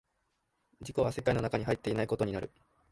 [0.79, 2.49] 自己は世界の中に入っていないことになる。